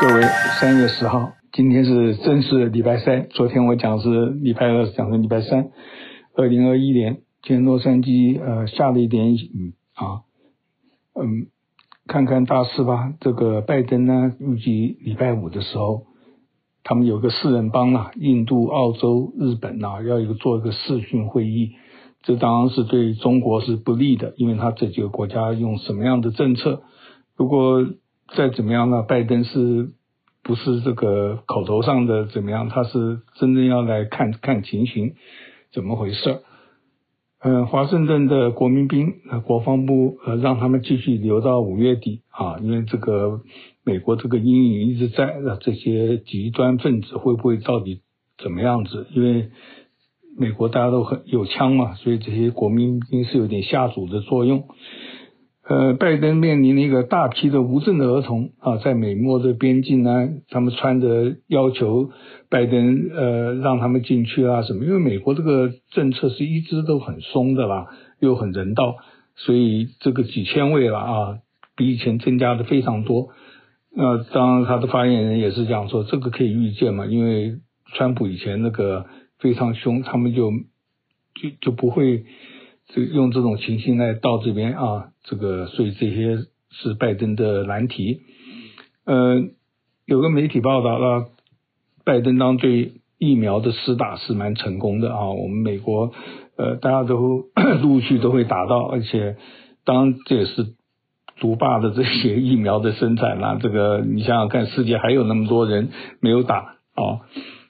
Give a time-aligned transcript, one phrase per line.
[0.00, 0.22] 各位，
[0.60, 3.28] 三月十号，今天是正式礼拜三。
[3.28, 5.70] 昨天我讲是礼拜二，讲是礼拜三。
[6.34, 10.26] 二零二一年，今天洛杉矶呃下了一点雨啊，
[11.14, 11.46] 嗯，
[12.08, 13.14] 看看大事吧。
[13.20, 16.06] 这个拜登呢，预计礼拜五的时候，
[16.82, 21.70] 他们有个四人帮啊，印度、澳洲、日本呐、要一个做一个视讯会议。
[22.24, 26.82] 这当然是对中国是不利的，因为他这几个国家用什么样的政策？
[27.36, 27.86] 如果
[28.28, 29.02] 再怎么样呢？
[29.02, 29.90] 拜登是
[30.42, 32.68] 不是这个口头上的怎么样？
[32.68, 35.14] 他是真正要来看看情形，
[35.72, 36.40] 怎么回事？
[37.40, 43.42] 嗯，华盛顿的国民兵，呃，国防部呃让他们继续留到五月底啊，因为这个
[43.84, 48.00] 美国这个阴影一直在，那这些极端分子会不会到底
[48.42, 49.06] 怎么样子？
[49.14, 49.50] 因为
[50.38, 54.64] 美国大家都很有枪嘛，所以这些国民兵是有点下阻的作用。
[55.66, 62.10] 呃，拜登面临了一个大批的无证的儿童啊，在美墨的边境呢，他们穿着要求
[62.50, 67.86] 拜登呃让他们进去啊什么，因为美国这个政策是一直都很松的啦，
[68.20, 68.96] 又很人道，
[69.36, 71.38] 所以这个几千位了啊，
[71.76, 73.30] 比以前增加的非常多。
[73.96, 77.54] 那、当然他的发言人也是讲说，这个可以预见嘛，因为
[77.94, 79.06] 川普以前那个
[79.38, 82.26] 非常凶，他们就就就不会。
[82.88, 86.36] 就用这种情形来到这边啊，这个所以这些
[86.70, 88.20] 是拜登的难题。
[89.06, 89.42] 呃，
[90.04, 91.28] 有个媒体报道了，
[92.04, 95.30] 拜登当对疫苗的施打是蛮成功的啊。
[95.30, 96.12] 我们美国
[96.56, 97.46] 呃大家都
[97.82, 99.36] 陆续都会打到，而且
[99.84, 100.74] 当这也是
[101.40, 103.58] 独霸的这些疫苗的生产啦。
[103.60, 105.88] 这个你想想看，世界还有那么多人
[106.20, 107.24] 没有打啊。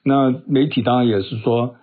[0.05, 1.77] 那媒体当然也是说，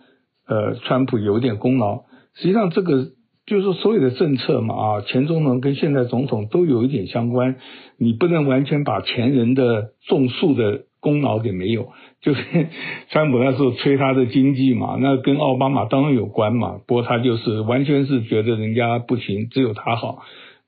[0.47, 2.03] 呃，川普有点功劳。
[2.33, 3.13] 实际上这个。
[3.51, 7.57] 就是说，所有的政策嘛，啊，前总统跟现在总统都有一点相关，
[7.97, 11.89] 你不能完全把前人的种树的功劳给没有。
[12.21, 12.41] 就是
[13.11, 20.19] 川普那时候吹他的经济嘛，那跟奥巴马当然有关嘛，不过他就是完全是觉得人家不行，只有他好。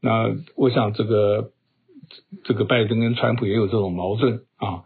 [0.01, 1.51] 那我想这个
[2.43, 4.83] 这个拜登跟川普也有这种矛盾啊。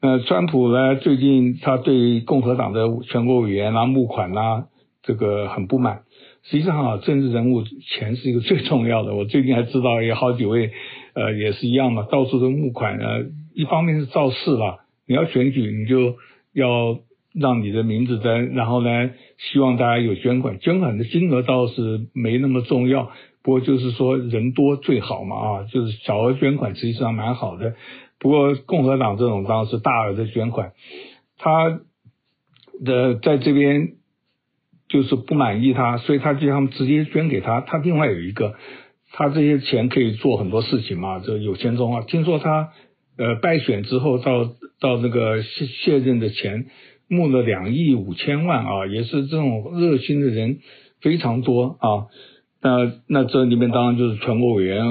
[0.00, 4.66] 那川普呢，最近他对共和党的全国委员啊募款啊，
[5.02, 6.02] 这个很不满。
[6.44, 9.14] 实际上啊，政治人物钱是一个最重要的。
[9.16, 10.72] 我最近还知道有好几位，
[11.14, 12.98] 呃，也是一样嘛，到处都募款。
[12.98, 16.16] 呃，一方面是造势啦，你要选举，你就
[16.52, 16.98] 要
[17.32, 20.58] 让你的名字在，然后呢，希望大家有捐款。
[20.58, 23.12] 捐款的金额倒是没那么重要，
[23.44, 27.76] 不过就是说人多最好嘛啊，就是小额捐款实际上蛮好的。
[28.18, 30.72] 不过共和党这种当然是大额的捐款，
[31.38, 31.80] 他
[32.84, 33.92] 的在这边。
[34.92, 37.62] 就是不满意他，所以他就他们直接捐给他。
[37.62, 38.54] 他另外有一个，
[39.12, 41.18] 他这些钱可以做很多事情嘛。
[41.18, 42.68] 这有钱中啊，听说他
[43.16, 44.44] 呃败选之后到
[44.78, 46.66] 到那个卸卸任的钱
[47.08, 50.58] 募了两亿五千万啊，也是这种热心的人
[51.00, 52.12] 非常多啊。
[52.60, 54.84] 那那这里面当然就是全国委员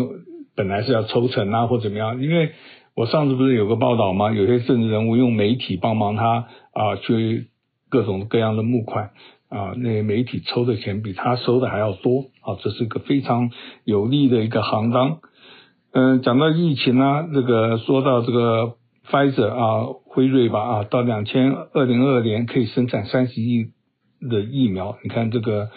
[0.55, 2.49] 本来是要抽成啊或怎么样，因为
[2.95, 4.31] 我上次不是有个报道吗？
[4.31, 7.49] 有些政治人物用媒体帮忙他啊去
[7.87, 9.11] 各种各样的募款。
[9.51, 13.51] 啊，那媒体抽的钱比他收的还要多啊，这是一个非常
[13.83, 15.19] 有利的一个行当。
[15.91, 18.77] 嗯，讲到疫情呢，这个说到这个
[19.09, 23.71] Pfizer 啊，辉瑞吧啊，到两千二零二二年可以生产三十亿
[24.21, 25.69] 的疫苗，你看这个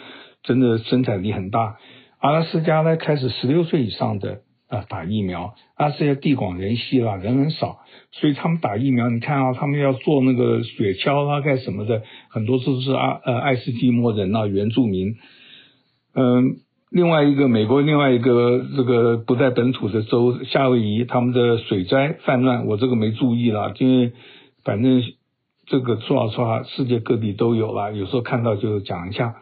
[0.44, 1.76] 真的生产力很大。
[2.20, 4.42] 阿拉斯加呢，开始十六岁以上的。
[4.74, 7.78] 啊，打疫苗，阿拉斯加地广人稀啦，人很少，
[8.12, 15.14] 所以他们打疫苗，你看啊，他们要做那个雪橇啊，干什么的，很多都是阿呃爱斯基摩人啊，原住民。
[16.14, 16.56] 嗯，
[16.90, 24.12] 另外一个美国另外一个这个不在本土的州夏威夷，他们的水灾泛滥，我这个没注意啦，因为
[24.64, 25.02] 反正
[25.66, 29.36] 这个说好说好，世界各地都有啦，有时候看到就讲一下。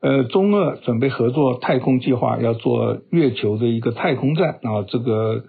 [0.00, 5.44] 呃，中俄准备合作太空计划，要做月球的一个太空站啊，这个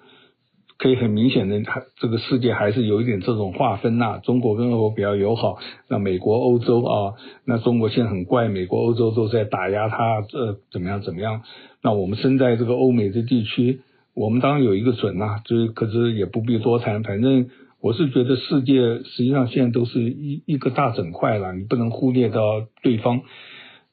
[0.77, 1.61] 可以很明显的，
[1.99, 4.19] 这个世界还是有一点这种划分呐。
[4.21, 5.57] 中国跟俄国比较友好，
[5.87, 7.13] 那美国、欧洲啊，
[7.45, 11.43] 那中国现在很怪，美国、欧洲都在打压它，这怎么样怎么样？
[11.81, 13.79] 那我们身在这个欧美的地区，
[14.13, 17.47] 我们当然有一个准呐，就是可是也不必多谈，反正
[17.79, 23.21] 我是觉得世界实际上现在都是一一个大整块了，你不能忽略到对方。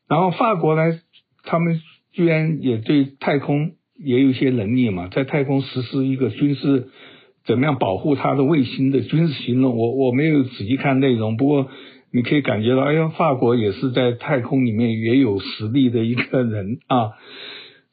[0.09, 0.99] 然后法国呢，
[1.45, 1.81] 他们
[2.13, 3.73] 居然也对太空
[4.03, 6.89] 也有一些能力嘛，在太空实施一个军事，
[7.45, 9.77] 怎么样保护它的卫星的军事行动？
[9.77, 11.69] 我我没有仔细看内容，不过
[12.11, 17.13] 你可以感觉到，哎呀，法国也是在太空里面也有实力的一个人 啊。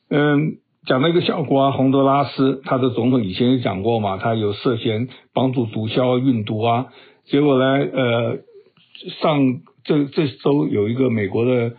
[0.09, 6.87] 嗯，讲到一个小国啊，洪都拉斯，他的总统以前也讲过嘛，他有涉嫌帮助毒枭运毒啊。
[7.25, 8.37] 结果呢，呃，
[9.21, 11.75] 上这这周有一个美国的，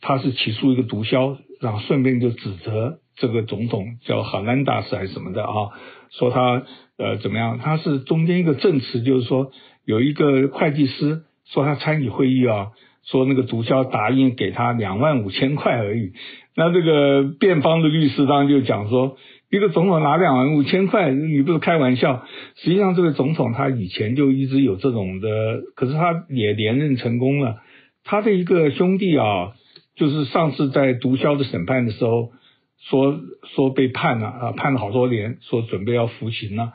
[0.00, 5.70] 他是起诉一个毒枭，然后顺便就指责这个总统叫哈兰达斯还是什么的啊，
[6.10, 6.62] 说他
[6.98, 7.58] 呃怎么样？
[7.58, 9.50] 他是中间一个证词，就是说
[9.84, 12.68] 有一个会计师说他参与会议啊，
[13.04, 16.12] 说那个毒枭答应给他两万五千块而已。
[16.56, 19.16] 那这个辩方的律师当然就讲说，
[19.50, 22.24] 一个总统拿两万五千块，你不是开玩笑？
[22.56, 25.28] 实际上，这个总统他以前就一直有这种的，
[25.74, 27.60] 可是他也连任成功了。
[28.04, 29.52] 他的一个兄弟啊，
[30.00, 32.32] 就是上次在毒枭的审判的时候，
[32.78, 33.20] 说
[33.54, 36.72] 说被判了啊，判了好多年，说准备要服刑了。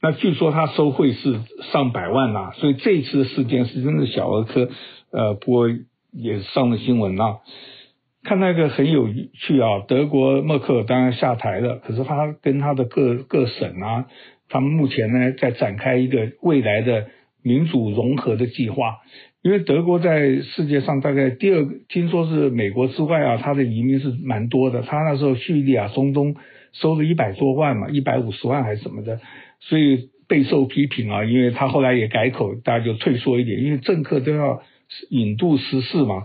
[0.00, 1.40] 那据说他收贿是
[1.72, 4.70] 上百万呐，所以这一次的事件是真的小儿科，
[5.10, 5.68] 呃，不过
[6.10, 7.40] 也上了新闻了。
[8.22, 14.06] 看那个很有趣啊，德国默克尔当然下台了，可是他跟他的各各省啊，
[14.48, 17.08] 他们目前呢在展开一个未来的
[17.42, 19.00] 民主融合的计划，
[19.44, 26.34] 因为德国在世界上大概第二，听说是美国之外啊，他的移民是蛮多的，他那时候叙利亚、中东
[26.72, 29.20] 收了一百多万嘛，一百五十万还是什么的，
[29.60, 34.62] 所以备受批评啊，因为他后来也改口，大家就退缩一点，因为政客都要
[35.10, 36.24] 引渡时事嘛。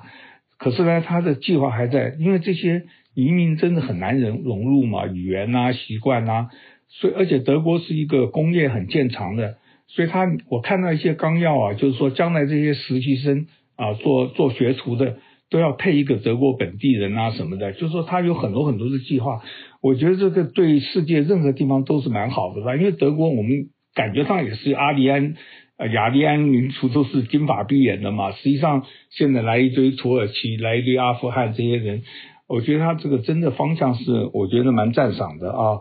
[0.57, 2.83] 可是呢，他的计划还在，因为这些
[3.15, 6.51] 移民真的很难融融入嘛，语言啊、习惯啊，
[6.87, 9.57] 所以而且德国是一个工业很见长的，
[9.89, 15.17] 所以他我看到一些纲要啊，就是说将来这些实习生啊，做做学徒的
[15.49, 19.41] 都要配一个德国本地人啊什么的，就是说他有很多很多的计划，
[19.81, 25.35] 我觉得这个对世界任何地方都是蛮好的吧，因为德国我们感觉上也是阿利安。
[25.79, 28.33] 呃，雅利安民族都是金发碧眼的嘛。
[28.33, 32.01] 实际上，现在来一堆土耳其，来一堆阿富汗这些人，
[32.49, 35.79] 我觉得他这个真的方向是，我觉得蛮赞赏的啊。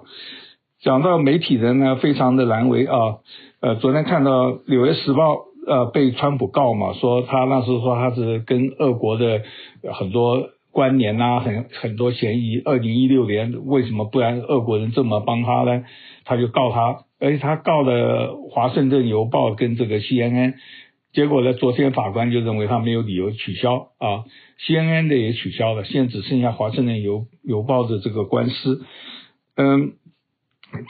[0.82, 3.18] 讲到媒体人呢，非常的难为啊。
[3.60, 5.34] 呃，昨天看到《纽约时报》
[5.66, 9.42] 呃被川普告嘛，说他那时候说他是跟俄国的
[9.92, 12.62] 很多关联啊，很很多嫌疑。
[12.64, 15.84] 二零一六年为什么不然俄国人这么帮他呢？
[16.24, 17.04] 他就告他。
[17.20, 20.54] 而且他告了《华盛顿邮报》跟这个 CNN，
[21.12, 24.22] 结果呢，昨天法官就认为他没有理由取消啊
[24.64, 28.82] ，CNN 的也取消了，现在只剩下《华盛顿邮邮报》的这个官司。
[29.56, 29.94] 嗯，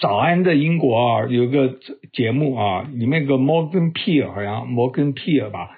[0.01, 1.79] 早安的英国啊，有个
[2.13, 5.71] 节目啊，里面个 Morgan Peer 好像 Morgan Peer 吧，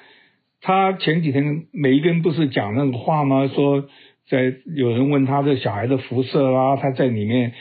[0.60, 3.48] 他前几天梅根不是讲那个话吗？
[3.48, 3.88] 说
[4.28, 7.54] 在有人问他的小孩的辐射啦，他在里面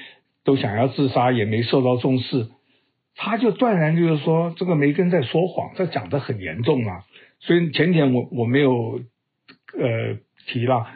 [0.44, 2.48] 都想要自杀，也没受到重视。
[3.16, 7.04] 他就断然就是说，这个梅根在说谎，这讲得很严重啊。
[7.40, 9.02] 所以前天我我没有
[9.78, 10.18] 呃
[10.48, 10.88] 提了。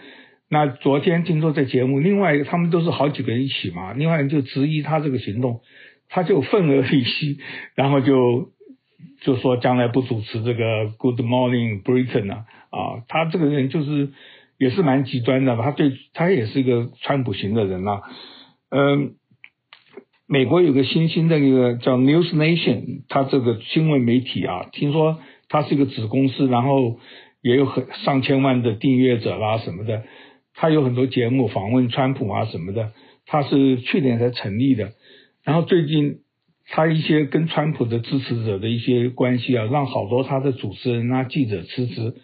[0.53, 5.61] 那昨天听说这节目，另外一个他们都是好几个人一起嘛，另外人就质疑他这个行动，
[6.09, 7.39] 他就愤而离席，
[7.73, 8.51] 然后就
[9.21, 14.11] 就说将来不主持这个 Good Morning Britain 啊啊，他这个人就是
[14.59, 18.03] 也是蛮极端的，他对他也是一个川普型的人啊，
[18.69, 19.15] 嗯。
[20.25, 25.19] 美国有个新兴的一个叫 News Nation，他这个新闻媒体啊，听说
[25.49, 26.97] 它是一个子公司，然后
[27.41, 30.03] 也有很上千万的订阅者啦什么的，
[30.55, 32.91] 他有很多节目访问川普啊什么的，
[33.25, 34.91] 他是去年才成立的，
[35.43, 36.19] 然后最近
[36.67, 42.15] 他一些跟川普的支持者的一些关系啊，让好多他的主持人啊记者辞职，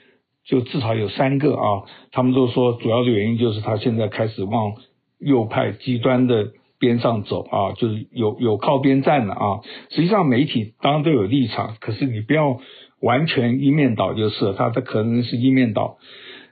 [0.45, 4.73] 就至少有三个啊，他们都说主要的原因就是他现在开始往
[5.19, 6.51] 右派极端的。
[6.81, 9.59] 边上走啊，就是有有靠边站的啊。
[9.89, 12.57] 实际上媒体当然都有立场，可是你不要
[13.01, 15.97] 完全一面倒就是，他的可能是一面倒。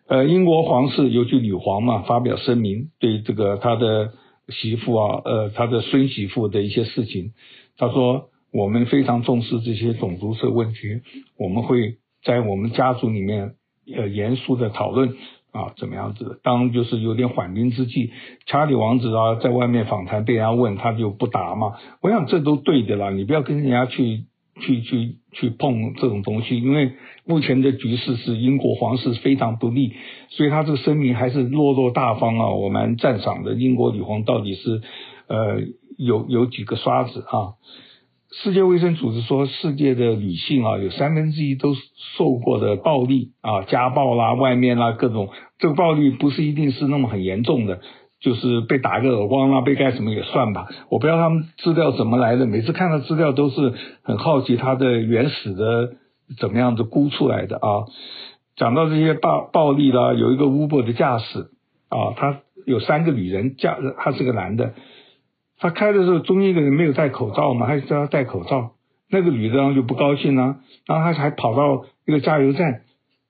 [0.08, 4.14] 呃，英国皇室尤其女皇嘛，发表声明对这个他的
[4.50, 7.34] 媳妇啊，呃，他的孙媳妇的一些事情，
[7.78, 11.02] 他说我们非常重视这些种族的问题，
[11.38, 13.56] 我们会在我们家族里面
[13.96, 15.16] 呃严肃的讨论。
[15.54, 16.40] 啊，怎么样子？
[16.44, 18.12] 当就是有点缓兵之计，
[18.46, 21.78] 查理王子啊，在外面访谈被人家问，他就不答嘛。
[22.02, 24.26] 我想这都对的啦，你不要跟人家去
[24.60, 26.92] 去去去碰这种东西，因为
[27.26, 29.94] 目前的局势是英国皇室非常不利，
[30.30, 33.54] 所以他这个声明还是落落大方啊，我蛮赞赏的。
[33.54, 34.82] 英国女皇到底是
[35.28, 35.62] 呃
[35.98, 37.54] 有有几个刷子啊？
[38.30, 41.74] 世界卫生组织说，世界的女性啊，有三分之一都
[42.18, 47.80] 受过的暴力啊，家暴啦，外面啦，各种这个暴力不是一定是那么很严重的，
[48.28, 50.68] 就是被打个耳光啦，被干什么也算吧。
[50.90, 55.94] 我不知道他们资料怎么来的，每次看到资料都是很好奇他的原始的
[56.38, 57.88] 怎么样子估出来的啊。
[58.58, 61.52] 讲到这些暴暴力啦，有一个 Uber 的驾驶
[61.88, 64.74] 啊，他有三个女人驾，他是个男的，
[65.58, 68.72] 他开的时候中间一个人没有戴口罩嘛，他就叫他戴口罩，
[69.10, 72.82] 那个女的就不高兴了，然后他还跑到一个加油站，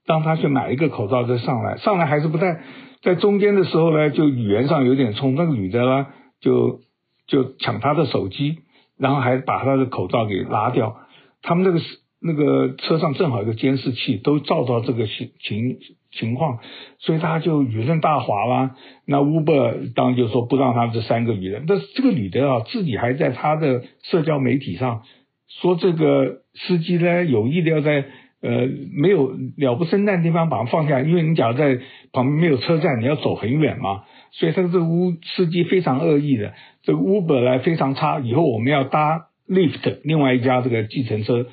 [0.07, 2.61] 让他去买一个口罩再上来，上来还是不戴，
[3.01, 6.07] 在中间的时候呢，就语言上有点冲，那个女的呢
[6.41, 6.81] 就
[7.27, 8.59] 就抢他的手机，
[8.97, 10.97] 然后还把他的口罩给拉掉，
[11.41, 11.79] 他们那个。
[12.19, 15.77] 那个车上正好有个监视器，都照到这个情情
[16.11, 16.57] 情况，
[16.97, 18.75] 所以他就舆论大哗啦。
[19.05, 25.03] 那 Uber 当然就说不让他这三个女人，但是这个女的啊，自己还在他的社交媒体上
[25.47, 28.05] 说这个司机呢有意的要在
[28.47, 31.79] 呃没有了不生蛋的地方把它放下，因为你假如在
[32.13, 41.47] 旁边没有车站，你要走很远嘛，所以他这个乌司机非常恶意的，这个 Uber 来非常差，以后我们要搭 Lyft 另外一家这个计程车。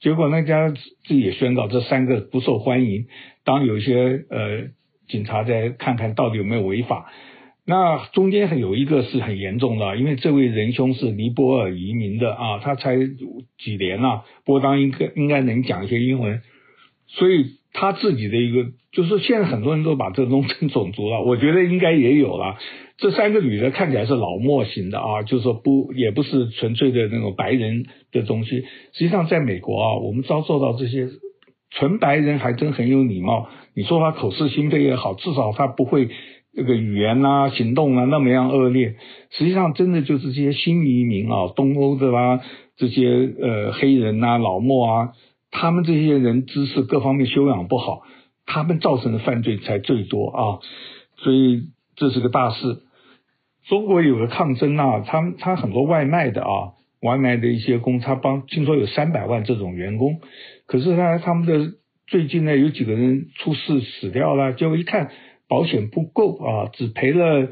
[0.00, 3.06] 结果那家自己也宣告这三个不受欢迎。
[3.42, 4.68] 当有一些呃
[5.08, 7.10] 警察在看看到底有没有违法，
[7.66, 12.96] 那中间还有一个是很严重的，因为这位仁兄是尼泊尔移民的啊，他才
[13.58, 16.42] 几年了，啊，不过当应该应该能讲一些英文，
[17.06, 22.56] 所以他自己的一个就是现在很多人都把这弄成种族了，我觉得应该也有了。
[22.98, 28.60] 这三个女的看起来是老墨型的啊，就是说不也不是纯粹的那种白人的东西。
[28.92, 31.08] 实际上，在美国啊，我们遭受到这些
[31.70, 33.48] 纯白人还真很有礼貌。
[33.74, 36.08] 你说他口是心非也好，至少他不会
[36.56, 38.96] 这个语言啊、行动啊那么样恶劣。
[39.30, 42.40] 实际上，真的就是这些新移民啊、东欧的啦、
[42.76, 43.08] 这些
[43.40, 45.12] 呃黑人呐、啊、老墨啊，
[45.50, 48.02] 他们这些人知识各方面修养不好，
[48.46, 50.58] 他们造成的犯罪才最多啊。
[51.18, 51.68] 所以。
[51.96, 52.78] 这是个大事。
[53.68, 60.18] 中国有个抗争啊，他们他很多外卖的啊，外卖的一些工，他帮听说有三百万这种员工，
[60.66, 61.74] 可是呢他们的
[62.08, 65.12] 最近呢有几个人出事死掉了，结果一看
[65.54, 67.48] 保险不够啊，只赔了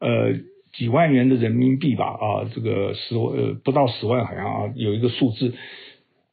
[0.00, 0.34] 呃
[0.72, 5.54] 几万元的人民币吧啊，这个十呃不到十万好像啊有一个数字。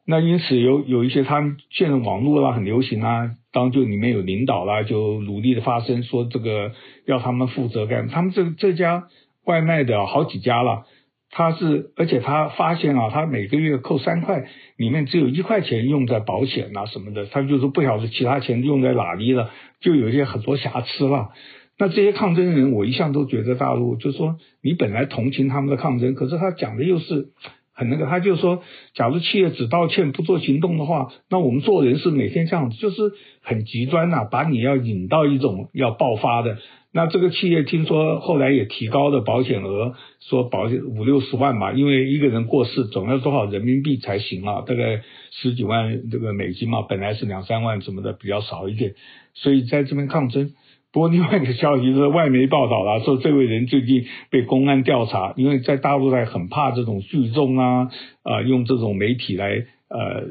[0.04, 6.72] 那因此有有一些他们现在网络啦很流行啊，当就里面有领导啦，就努力的发声说这个
[7.06, 8.08] 要他们负责干。
[8.08, 9.06] 他们这这家
[9.44, 10.86] 外卖的好几家了，
[11.34, 14.44] 他是而且他发现啊，他每个月扣三块，
[14.76, 21.30] 里面只有一块钱用在保险啊什么的，他就是不晓得其他钱用在哪里了，就有一些很多瑕疵了。
[21.78, 27.30] 那这些抗争人，我一向都觉得大陆就是说你本来同情他们的抗争，可是他讲的又是。
[27.74, 28.62] 很那个，他就说，
[28.94, 33.12] 假如企业只道歉不做行动的话，那我们做人是每天这样子，就是
[33.42, 36.58] 很极端呐、把你要引到一种要爆发的。
[36.94, 44.62] 那这个企业听说后来也提高了保险额，说保险五六十万吧，因为一个人过世总要多少人民币才行啊？
[44.66, 48.94] 大概十几万这个美金嘛，本来是两三万什么的比较少一点，
[49.32, 50.52] 所以在这边抗争。
[50.92, 57.88] 不过另外一个消息是，外媒报道了说，这位人最近被公安调查，因为在大陆还很怕这种聚众啊，
[58.22, 60.24] 啊、用这种媒体来呃，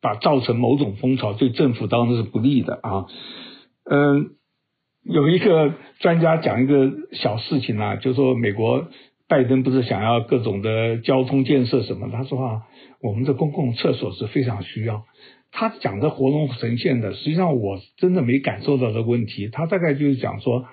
[0.00, 3.06] 把造成某种风潮，对政府当然是不利的啊。
[3.84, 4.30] 嗯，
[5.04, 8.86] 有一个专家讲一个小事情啊，就是说美国
[9.28, 12.62] 拜登不是想要各种的交通建设什么，他说啊，
[13.00, 15.06] 我们的公共厕所是非常需要。
[15.54, 19.50] 他讲的活龙呈现的，实际上我真的没感受到这个问题。
[19.52, 20.64] 他大概就是讲说，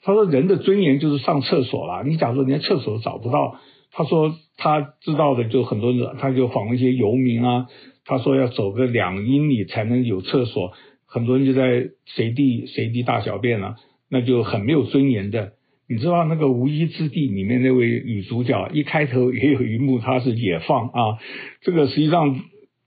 [0.00, 2.04] 他说人的尊严就是上厕所了。
[2.04, 3.56] 你假如连厕所都找不到，
[3.90, 7.66] 他说他知道的就很多人，他就访问一些游民啊，
[8.04, 10.72] 他说要走个两英里才能有厕所，
[11.04, 13.74] 很多人就在随地随地大小便了，
[14.08, 15.54] 那就很没有尊严的。
[15.88, 21.18] 你知道那个《无依之地》里面那位女主角一开头也有一幕，她是野放啊，
[21.62, 22.40] 这个实际上。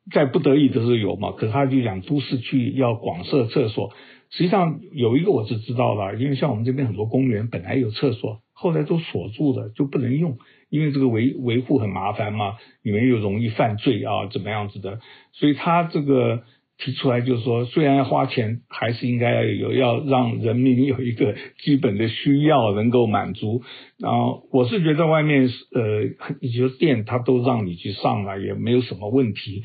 [0.09, 3.91] 在不得已的时候有嘛，可他就讲都市区要广设厕所。
[4.29, 10.37] 实际上有一个我是知道了，因为像我们这边很多公园本来有厕所，后来都锁住了，就不能用，
[10.69, 15.01] 因为这个维维护很麻烦嘛，里面又容易犯罪啊，怎么样子的。
[15.33, 16.43] 所以他这个
[16.83, 23.61] 提出来就是说，虽然要花钱，还是应该要有，要让人民有一个基本的需要能够满足。
[23.99, 26.03] 然后我是觉得外面呃，
[26.41, 29.63] 一些店他都让你去上了，也没有什么问题。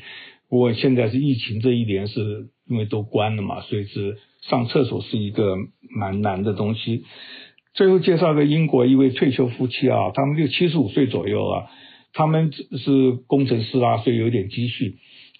[0.49, 5.57] 不过现在是疫情这一年，是因为都关了嘛，所以是上厕所是一个
[5.89, 7.03] 蛮难的东西。
[7.73, 11.65] 最后介绍个英国一位退休夫妻啊，他们就七十五岁左右啊，
[12.13, 14.95] 他们是工程师啊，所以有点积蓄，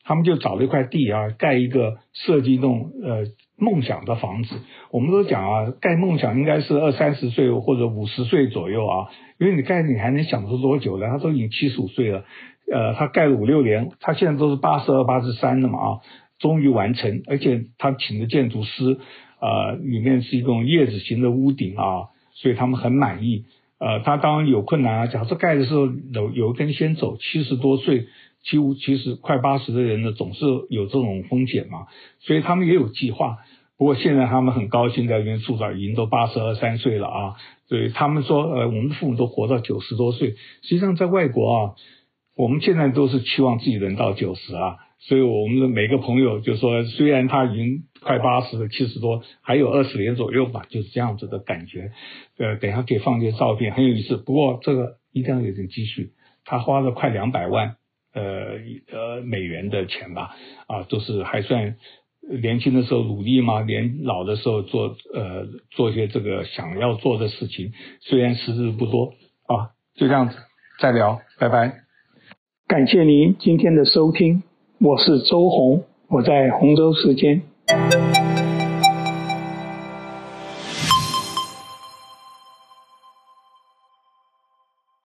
[0.07, 3.25] 他们就找了一块地啊，盖一个设计一栋呃
[3.57, 4.55] 梦想的房子。
[4.89, 11.07] 我们都讲啊，盖梦想应该是二三十岁或者五十岁左右啊，因为你盖你还能享受多久呢？
[11.09, 12.23] 他都已经七十五岁了。
[12.71, 15.99] 呃，他盖了五六年，他现在都是八十二、八十三了嘛啊，
[16.39, 18.97] 终于完成，而且他请的建筑师，
[19.41, 23.43] 呃，里面是一种叶子型的屋顶啊，所以他们很满意。
[23.79, 28.07] 呃，他当然有困难啊，假设盖的时候有有一根先走，七十多岁，
[28.49, 31.87] 几乎其实快八十的人呢，总是有这种风险嘛，
[32.19, 33.39] 所以他们也有计划。
[33.77, 37.35] 不过现在他们很高兴在这边住着，已经都八十二三岁了啊。
[37.67, 40.31] 所以他们说，呃，我们父母都活到九十多岁。
[40.63, 41.75] 实际上在外国啊，
[42.35, 44.77] 我们现在都是期望自己能到九十啊。
[44.99, 51.91] 所以我们的每个朋友就说，虽然他已经快八十了，七十多，还有二十年左右吧，就是这样子的感觉。
[52.39, 54.17] 呃，等下可以放些照片，很有意思。
[54.17, 56.13] 不过这个一定要有点积蓄，
[56.45, 57.75] 他花了快两百万，
[58.13, 58.57] 呃
[58.91, 60.35] 呃美元的钱吧，
[60.67, 61.75] 啊，都是还算。
[62.41, 67.71] 年轻的时候努力嘛，年老的时候做呃做些这个想要做的事情，
[68.01, 69.13] 虽然时日不多
[69.45, 70.35] 啊，就这样子，
[70.81, 71.71] 再聊，拜拜。
[72.67, 74.43] 感谢您今天的收听，
[74.81, 77.43] 我是周红，我在洪州时间。